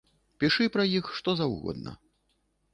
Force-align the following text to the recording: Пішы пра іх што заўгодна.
Пішы 0.43 0.65
пра 0.77 0.85
іх 0.97 1.13
што 1.19 1.37
заўгодна. 1.43 1.97